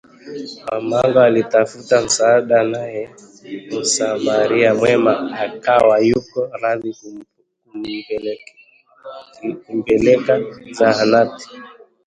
mamangu 0.71 1.19
alitafuta 1.19 2.01
msaada 2.01 2.63
naye 2.63 3.09
msamaria 3.79 4.75
mwema 4.75 5.31
akawa 5.39 5.99
yuko 5.99 6.45
radhi 6.61 6.97
kumpeleka 9.65 10.39
zahanatini 10.71 11.63